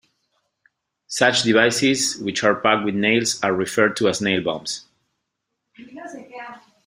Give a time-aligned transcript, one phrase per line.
[1.05, 4.87] Such devices which are packed with nails are referred to as nail bombs.